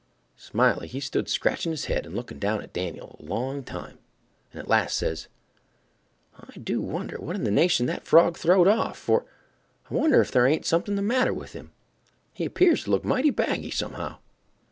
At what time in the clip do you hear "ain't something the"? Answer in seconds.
10.47-11.03